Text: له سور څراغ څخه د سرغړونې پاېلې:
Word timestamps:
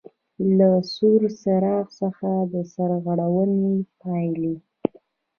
له 0.57 0.69
سور 0.93 1.21
څراغ 1.41 1.85
څخه 2.01 2.29
د 2.51 2.53
سرغړونې 2.73 3.73
پاېلې: 4.01 4.55